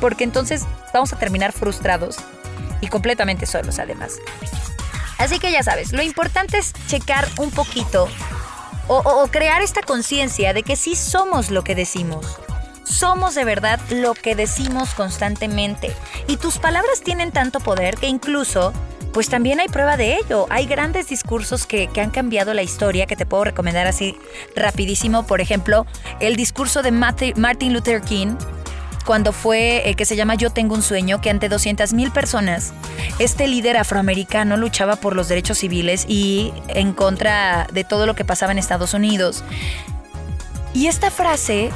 [0.00, 2.16] Porque entonces vamos a terminar frustrados
[2.80, 4.18] y completamente solos además.
[5.18, 8.08] Así que ya sabes, lo importante es checar un poquito
[8.88, 12.38] o, o crear esta conciencia de que sí somos lo que decimos
[12.92, 15.92] somos de verdad lo que decimos constantemente.
[16.28, 18.72] Y tus palabras tienen tanto poder que incluso
[19.12, 20.46] pues también hay prueba de ello.
[20.50, 24.16] Hay grandes discursos que, han cambiado la historia que te puedo recomendar así
[24.56, 25.26] rapidísimo.
[25.26, 25.86] Por ejemplo,
[26.20, 28.36] el discurso de Martin Luther King
[29.04, 32.72] cuando fue eh, que se llama Yo tengo un sueño, que ante 200.000 personas,
[33.18, 38.24] este líder afroamericano luchaba por los derechos civiles y en contra de todo lo que
[38.24, 39.42] pasaba en Estados Unidos.
[40.72, 41.70] Y esta frase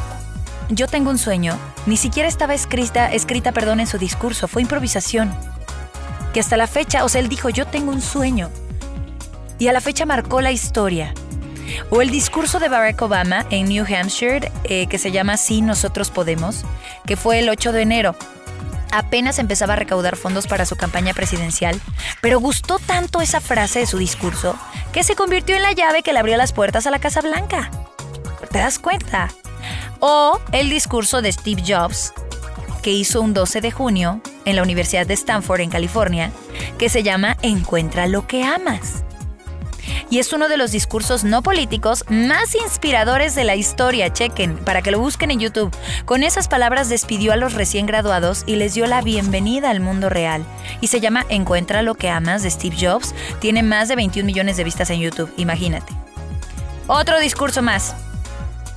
[0.68, 5.32] yo tengo un sueño, ni siquiera estaba escrita, escrita perdón, en su discurso, fue improvisación.
[6.32, 8.50] Que hasta la fecha, o sea, él dijo, yo tengo un sueño.
[9.58, 11.14] Y a la fecha marcó la historia.
[11.90, 16.10] O el discurso de Barack Obama en New Hampshire, eh, que se llama Sí, nosotros
[16.10, 16.64] podemos,
[17.06, 18.16] que fue el 8 de enero.
[18.92, 21.78] apenas empezaba a recaudar fondos para su campaña presidencial,
[22.22, 24.56] pero gustó tanto esa frase de su discurso
[24.92, 27.70] que se convirtió en la llave que le abrió las puertas a la Casa Blanca.
[28.50, 29.28] ¿Te das cuenta?
[30.00, 32.12] O el discurso de Steve Jobs,
[32.82, 36.30] que hizo un 12 de junio en la Universidad de Stanford, en California,
[36.78, 39.04] que se llama Encuentra lo que amas
[40.10, 44.12] y es uno de los discursos no políticos más inspiradores de la historia.
[44.12, 45.74] Chequen, para que lo busquen en YouTube.
[46.04, 50.08] Con esas palabras despidió a los recién graduados y les dio la bienvenida al mundo
[50.08, 50.44] real.
[50.80, 53.14] Y se llama Encuentra lo que amas de Steve Jobs.
[53.40, 55.92] Tiene más de 21 millones de vistas en YouTube, imagínate.
[56.86, 57.94] Otro discurso más.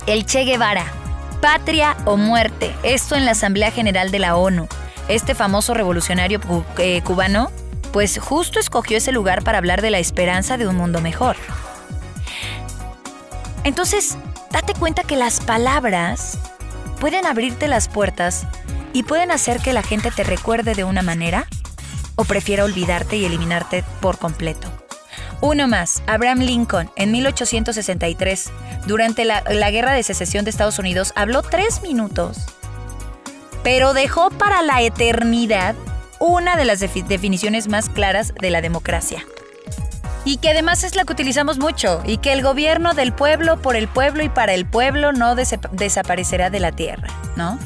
[0.06, 0.99] El Che Guevara.
[1.40, 2.74] Patria o muerte.
[2.82, 4.68] Esto en la Asamblea General de la ONU.
[5.08, 6.40] Este famoso revolucionario
[6.78, 7.50] eh, cubano
[7.92, 11.36] pues justo escogió ese lugar para hablar de la esperanza de un mundo mejor.
[13.64, 14.16] Entonces,
[14.50, 16.38] date cuenta que las palabras
[17.00, 18.46] pueden abrirte las puertas
[18.92, 21.46] y pueden hacer que la gente te recuerde de una manera
[22.16, 24.79] o prefiera olvidarte y eliminarte por completo.
[25.42, 28.50] Uno más, Abraham Lincoln, en 1863,
[28.86, 32.38] durante la, la, Guerra de Secesión de Estados Unidos, habló tres minutos,
[33.62, 35.74] pero dejó para la eternidad
[36.18, 39.24] una de las definiciones más claras de la democracia.
[40.26, 43.76] Y que además es la que utilizamos mucho, y que el gobierno del pueblo, por
[43.76, 47.58] el pueblo y para el pueblo no desaparecerá de la tierra, ¿no?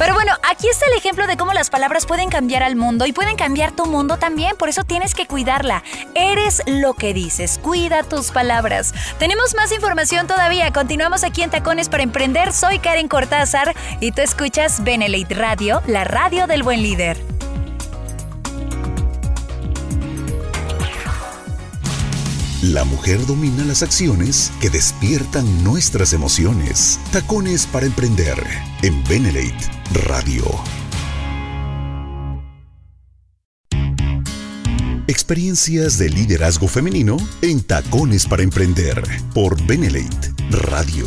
[0.00, 3.12] Pero bueno, aquí está el ejemplo de cómo las palabras pueden cambiar al mundo y
[3.12, 5.82] pueden cambiar tu mundo también, por eso tienes que cuidarla.
[6.14, 8.94] Eres lo que dices, cuida tus palabras.
[9.18, 14.22] Tenemos más información todavía, continuamos aquí en Tacones para Emprender, soy Karen Cortázar y tú
[14.22, 17.39] escuchas Benelate Radio, la radio del buen líder.
[22.62, 27.00] La mujer domina las acciones que despiertan nuestras emociones.
[27.10, 28.36] Tacones para emprender
[28.82, 29.70] en Benelate
[30.06, 30.44] Radio.
[35.06, 41.06] Experiencias de liderazgo femenino en Tacones para emprender por Benelate Radio.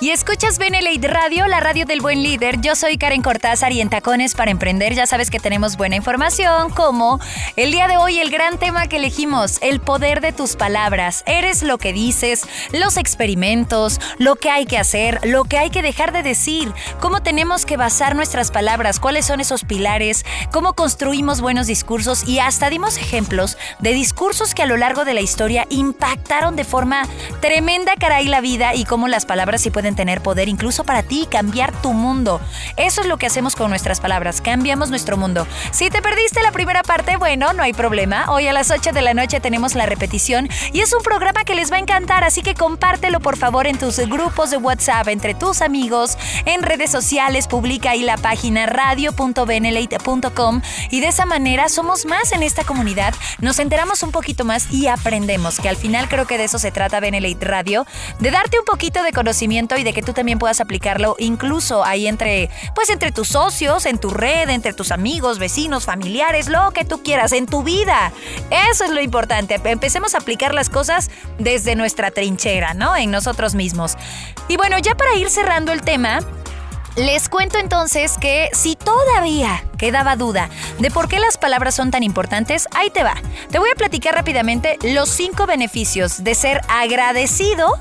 [0.00, 2.60] Y escuchas Benelate Radio, la radio del buen líder.
[2.60, 6.70] Yo soy Karen Cortázar y en Tacones para Emprender ya sabes que tenemos buena información,
[6.70, 7.18] como
[7.56, 11.24] el día de hoy el gran tema que elegimos, el poder de tus palabras.
[11.26, 15.82] Eres lo que dices, los experimentos, lo que hay que hacer, lo que hay que
[15.82, 21.40] dejar de decir, cómo tenemos que basar nuestras palabras, cuáles son esos pilares, cómo construimos
[21.40, 25.66] buenos discursos y hasta dimos ejemplos de discursos que a lo largo de la historia
[25.70, 27.02] impactaron de forma
[27.40, 31.26] tremenda caray la vida y cómo las palabras sí pueden tener poder incluso para ti,
[31.30, 32.40] cambiar tu mundo.
[32.76, 35.46] Eso es lo que hacemos con nuestras palabras, cambiamos nuestro mundo.
[35.70, 38.30] Si te perdiste la primera parte, bueno, no hay problema.
[38.30, 41.54] Hoy a las 8 de la noche tenemos la repetición y es un programa que
[41.54, 45.34] les va a encantar, así que compártelo por favor en tus grupos de WhatsApp, entre
[45.34, 52.06] tus amigos, en redes sociales, publica ahí la página radio.benelate.com y de esa manera somos
[52.06, 56.26] más en esta comunidad, nos enteramos un poquito más y aprendemos, que al final creo
[56.26, 57.86] que de eso se trata Benelate Radio,
[58.18, 62.06] de darte un poquito de conocimiento y de que tú también puedas aplicarlo incluso ahí
[62.06, 66.84] entre, pues entre tus socios, en tu red, entre tus amigos, vecinos, familiares, lo que
[66.84, 68.12] tú quieras, en tu vida.
[68.70, 69.60] Eso es lo importante.
[69.64, 72.96] Empecemos a aplicar las cosas desde nuestra trinchera, ¿no?
[72.96, 73.96] En nosotros mismos.
[74.48, 76.20] Y bueno, ya para ir cerrando el tema,
[76.98, 82.02] les cuento entonces que si todavía quedaba duda de por qué las palabras son tan
[82.02, 83.14] importantes, ahí te va.
[83.50, 87.80] Te voy a platicar rápidamente los cinco beneficios de ser agradecido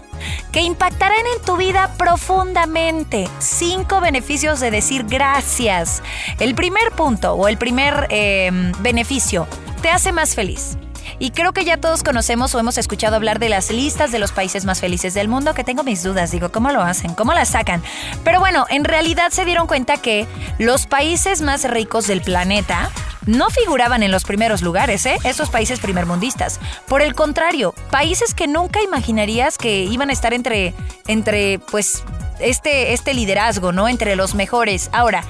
[0.51, 3.27] que impactarán en tu vida profundamente.
[3.39, 6.03] Cinco beneficios de decir gracias.
[6.39, 9.47] El primer punto o el primer eh, beneficio
[9.81, 10.77] te hace más feliz.
[11.19, 14.31] Y creo que ya todos conocemos o hemos escuchado hablar de las listas de los
[14.31, 17.13] países más felices del mundo, que tengo mis dudas, digo, ¿cómo lo hacen?
[17.13, 17.81] ¿Cómo las sacan?
[18.23, 20.27] Pero bueno, en realidad se dieron cuenta que
[20.59, 22.89] los países más ricos del planeta
[23.27, 25.17] no figuraban en los primeros lugares, ¿eh?
[25.23, 26.59] Esos países primermundistas.
[26.87, 30.73] Por el contrario, países que nunca imaginarías que iban a estar entre,
[31.07, 32.03] entre pues,
[32.39, 33.89] este, este liderazgo, ¿no?
[33.89, 34.89] Entre los mejores.
[34.93, 35.23] Ahora,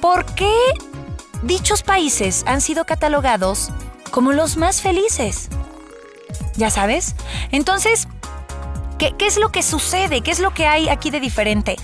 [0.00, 0.52] ¿por qué
[1.42, 3.70] dichos países han sido catalogados
[4.10, 5.48] como los más felices.
[6.56, 7.14] ¿Ya sabes?
[7.52, 8.08] Entonces,
[8.98, 10.20] ¿qué, es lo que sucede?
[10.20, 11.76] ¿Qué es lo que hay aquí de diferente?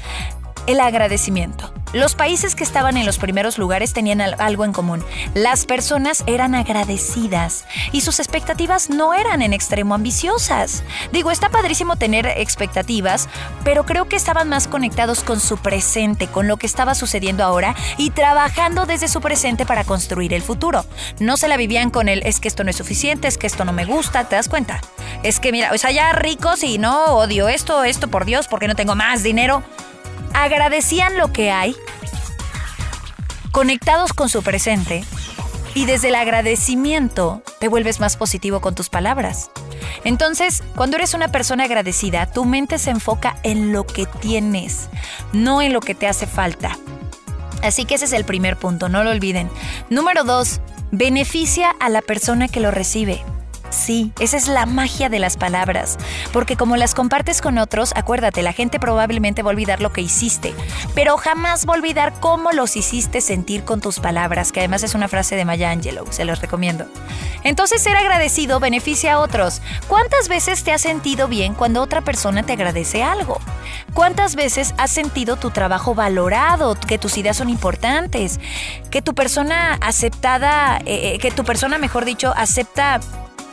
[0.67, 1.73] El agradecimiento.
[1.93, 5.05] Los países que estaban en los primeros lugares tenían algo en común.
[5.35, 10.83] Las personas eran agradecidas y sus expectativas no eran en extremo ambiciosas.
[11.13, 13.29] Digo, está padrísimo tener expectativas,
[13.65, 17.75] pero creo que estaban más conectados con su presente, con lo que estaba sucediendo ahora
[17.97, 20.85] y trabajando desde su presente para construir el futuro.
[21.21, 23.65] No se la vivían con el es que esto no es suficiente, es que esto
[23.65, 24.81] no me gusta, ¿te das cuenta?
[25.23, 28.69] Es que mira, o sea, ya ricos y no odio esto, esto por Dios, porque
[28.69, 29.63] no tengo más dinero
[30.37, 31.75] agradecían lo que hay,
[33.53, 35.03] conectados con su presente,
[35.75, 39.51] y desde el agradecimiento te vuelves más positivo con tus palabras.
[40.05, 44.89] Entonces, cuando eres una persona agradecida, tu mente se enfoca en lo que tienes,
[45.33, 46.79] no en lo que te hace falta.
[47.63, 49.51] Así que ese es el primer punto, no lo olviden.
[49.91, 50.61] Número dos,
[50.93, 53.23] beneficia a la persona que lo recibe.
[53.71, 55.99] Sí, esa es la magia de las palabras,
[56.33, 60.01] porque como las compartes con otros, acuérdate, la gente probablemente va a olvidar lo que
[60.01, 60.55] hiciste,
[60.95, 64.95] pero jamás va a olvidar cómo los hiciste sentir con tus palabras, que además es
[64.95, 66.87] una frase de Maya Angelou, se los recomiendo.
[67.43, 69.63] Entonces ser agradecido beneficia a otros.
[69.89, 73.41] ¿Cuántas veces te has sentido bien cuando otra persona te agradece algo?
[73.95, 78.41] ¿Cuántas veces has sentido tu trabajo valorado, que tus ideas son importantes,
[78.91, 83.01] que tu persona aceptada, eh, eh, que tu persona, mejor dicho, acepta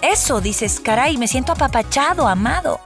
[0.03, 2.81] eso dices, caray, me siento apapachado, amado.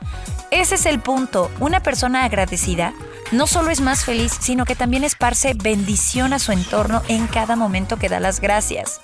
[0.52, 1.52] Ese es el punto.
[1.60, 2.94] Una persona agradecida
[3.32, 7.56] no solo es más feliz, sino que también esparce bendición a su entorno en cada
[7.56, 9.02] momento que da las gracias.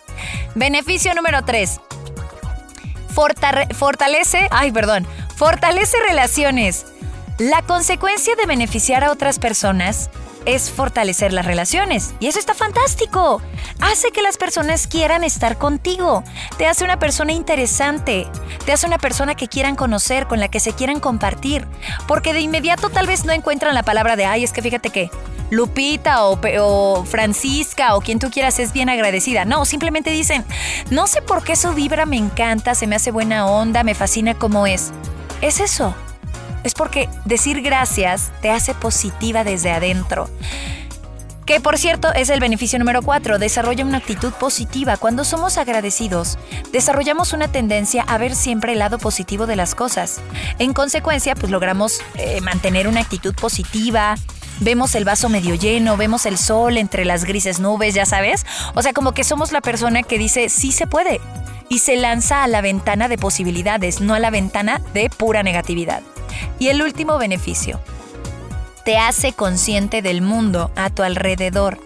[0.56, 1.82] Beneficio número 3.
[3.74, 6.86] fortalece, ay, perdón, fortalece relaciones.
[7.40, 10.10] La consecuencia de beneficiar a otras personas
[10.46, 12.14] es fortalecer las relaciones.
[12.20, 13.42] Y eso está fantástico.
[13.80, 16.24] Hace que las personas quieran estar contigo.
[16.58, 18.28] Te hace una persona interesante.
[18.66, 21.68] Te hace una persona que quieran conocer, con la que se quieran compartir.
[22.08, 25.10] Porque de inmediato tal vez no encuentran la palabra de, ay, es que fíjate que
[25.50, 29.46] Lupita o, o, Francisca o quien tú quieras es bien agradecida.
[29.46, 30.46] No, simplemente dicen,
[30.90, 34.34] no sé por qué su vibra me encanta, se me hace buena onda, me fascina
[34.34, 34.92] como es.
[35.42, 35.94] Es eso
[36.64, 40.30] es porque decir gracias te hace positiva desde adentro.
[41.46, 44.96] Que por cierto es el beneficio número 4, desarrolla una actitud positiva.
[44.96, 46.38] Cuando somos agradecidos,
[46.72, 50.22] desarrollamos una tendencia a ver siempre el lado positivo de las cosas.
[50.58, 54.16] En consecuencia, pues logramos eh, mantener una actitud positiva,
[54.62, 58.46] vemos el vaso medio lleno, vemos el sol entre las grises nubes, ya sabes.
[58.74, 61.20] O sea, como que somos la persona que dice, sí se puede.
[61.68, 66.04] Y se lanza a la ventana de posibilidades, no a la ventana de pura negatividad.
[66.60, 67.80] Y el último beneficio,
[68.86, 71.80] te hace consciente del mundo a tu alrededor.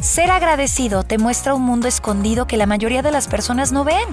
[0.00, 4.08] Ser agradecido te muestra un mundo escondido que la mayoría de las personas no ven.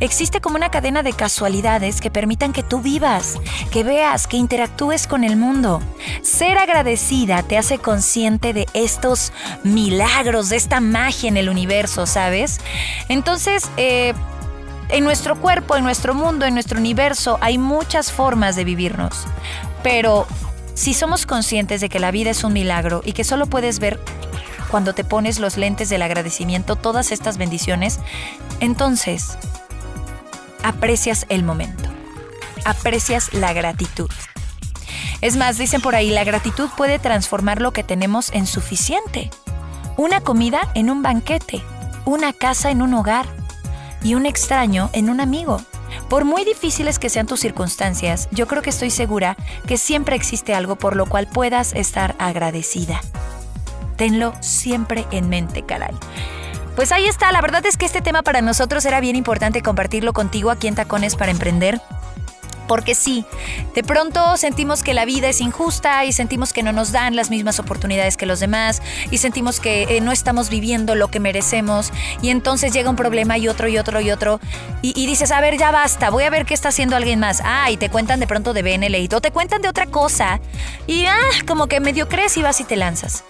[0.00, 3.38] Existe como una cadena de casualidades que permitan que tú vivas,
[3.70, 5.82] que veas, que interactúes con el mundo.
[6.22, 12.60] Ser agradecida te hace consciente de estos milagros, de esta magia en el universo, ¿sabes?
[13.08, 14.14] Entonces, eh,
[14.92, 19.26] en nuestro cuerpo, en nuestro mundo, en nuestro universo hay muchas formas de vivirnos.
[19.82, 20.26] Pero
[20.74, 23.98] si somos conscientes de que la vida es un milagro y que solo puedes ver
[24.70, 28.00] cuando te pones los lentes del agradecimiento todas estas bendiciones,
[28.60, 29.38] entonces
[30.62, 31.88] aprecias el momento,
[32.64, 34.10] aprecias la gratitud.
[35.22, 39.30] Es más, dicen por ahí, la gratitud puede transformar lo que tenemos en suficiente.
[39.96, 41.62] Una comida en un banquete,
[42.04, 43.26] una casa en un hogar,
[44.02, 45.60] y un extraño en un amigo.
[46.08, 49.36] Por muy difíciles que sean tus circunstancias, yo creo que estoy segura
[49.66, 53.00] que siempre existe algo por lo cual puedas estar agradecida.
[53.96, 55.94] Tenlo siempre en mente, caray.
[56.76, 60.12] Pues ahí está, la verdad es que este tema para nosotros era bien importante compartirlo
[60.12, 61.80] contigo aquí en Tacones para Emprender
[62.72, 63.26] porque sí,
[63.74, 67.28] de pronto sentimos que la vida es injusta y sentimos que no nos dan las
[67.28, 68.80] mismas oportunidades que los demás
[69.10, 73.36] y sentimos que eh, no estamos viviendo lo que merecemos y entonces llega un problema
[73.36, 74.40] y otro y otro y otro
[74.80, 77.42] y, dices, a ver, ya basta, voy a ver qué está haciendo alguien más.
[77.44, 80.40] Ah, y te cuentan de pronto de BNL o te cuentan de otra cosa
[80.86, 83.22] y ah, como que medio crees y vas y te lanzas.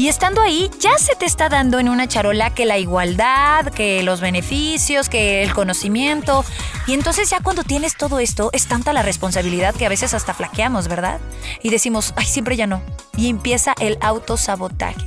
[0.00, 4.02] Y estando ahí, ya se te está dando en una charola que la igualdad, que
[4.02, 6.42] los beneficios, que el conocimiento.
[6.86, 10.32] Y entonces ya cuando tienes todo esto, es tanta la responsabilidad que a veces hasta
[10.32, 11.20] flaqueamos, ¿verdad?
[11.62, 12.80] Y decimos, ay, siempre ya no.
[13.14, 15.04] Y empieza el autosabotaje.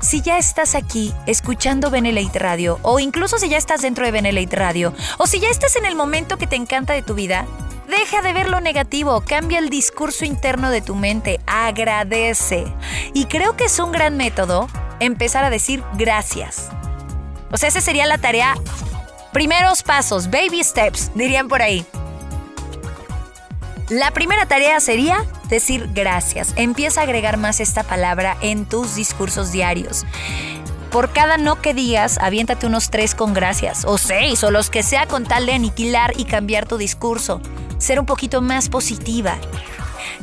[0.00, 4.56] Si ya estás aquí escuchando Benelate Radio, o incluso si ya estás dentro de Benelate
[4.56, 7.46] Radio, o si ya estás en el momento que te encanta de tu vida,
[7.88, 12.66] Deja de ver lo negativo, cambia el discurso interno de tu mente, agradece.
[13.14, 14.68] Y creo que es un gran método
[15.00, 16.68] empezar a decir gracias.
[17.52, 18.54] O sea, esa sería la tarea.
[19.32, 21.86] Primeros pasos, baby steps, dirían por ahí.
[23.88, 26.54] La primera tarea sería decir gracias.
[26.56, 30.04] Empieza a agregar más esta palabra en tus discursos diarios.
[30.96, 34.82] Por cada no que digas, aviéntate unos tres con gracias, o seis, o los que
[34.82, 37.42] sea con tal de aniquilar y cambiar tu discurso.
[37.76, 39.36] Ser un poquito más positiva.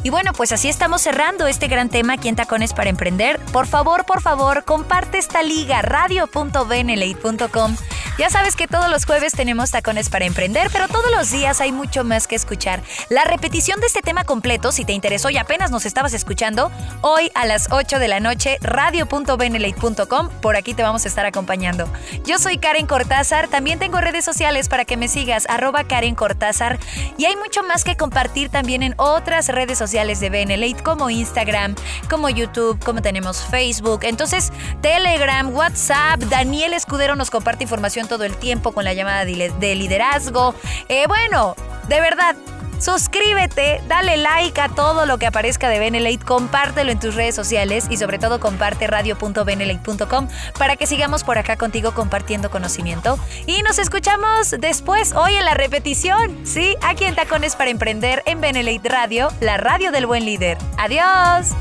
[0.04, 3.40] Y bueno, pues así estamos cerrando este gran tema aquí en Tacones para Emprender.
[3.52, 7.76] Por favor, por favor, comparte esta liga radio.benelate.com
[8.18, 11.72] ya sabes que todos los jueves tenemos tacones para emprender, pero todos los días hay
[11.72, 12.84] mucho más que escuchar.
[13.10, 17.32] La repetición de este tema completo, si te interesó y apenas nos estabas escuchando, hoy
[17.34, 21.92] a las 8 de la noche, radio.benelate.com, por aquí te vamos a estar acompañando.
[22.24, 26.78] Yo soy Karen Cortázar, también tengo redes sociales para que me sigas, arroba Karen Cortázar,
[27.18, 31.76] y hay mucho más que compartir también en otras redes sociales de Benelate, como Instagram,
[32.10, 38.36] como YouTube, como tenemos Facebook, entonces Telegram, WhatsApp, Daniel Escudero nos comparte información todo el
[38.36, 40.56] tiempo con la llamada de liderazgo.
[40.90, 41.56] Eh, bueno,
[41.90, 42.36] de verdad,
[42.84, 47.86] Suscríbete, dale like a todo lo que aparezca de Benelate, compártelo en tus redes sociales
[47.90, 50.28] y sobre todo comparte radio.benelate.com
[50.60, 53.18] para que sigamos por acá contigo compartiendo conocimiento.
[53.48, 56.76] Y nos escuchamos después, hoy en la repetición, ¿sí?
[56.82, 60.58] Aquí en Tacones para Emprender en Benelate Radio, la radio del buen líder.
[60.78, 61.56] ¡Adiós!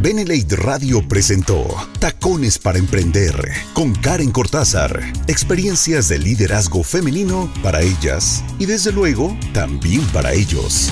[0.00, 1.66] Benelate Radio presentó
[1.98, 3.34] Tacones para Emprender
[3.72, 5.02] con Karen Cortázar.
[5.26, 10.88] Experiencias de liderazgo femenino para ellas y desde luego también para ellos.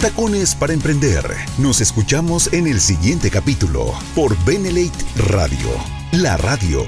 [0.00, 1.24] Tacones para Emprender.
[1.58, 5.68] Nos escuchamos en el siguiente capítulo por Benelate Radio,
[6.12, 6.84] la radio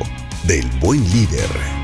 [0.46, 1.81] del buen líder.